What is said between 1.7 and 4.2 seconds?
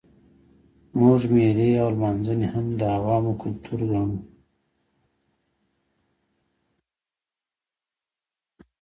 او لمانځنې هم د عوامو کلتور ګڼو.